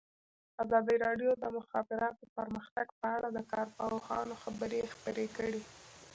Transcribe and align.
ازادي 0.63 0.95
راډیو 1.05 1.31
د 1.35 1.41
د 1.43 1.45
مخابراتو 1.57 2.23
پرمختګ 2.37 2.87
په 2.99 3.07
اړه 3.15 3.29
د 3.33 3.39
کارپوهانو 3.51 4.33
خبرې 4.43 4.81
خپرې 4.93 5.25
کړي. 5.37 5.61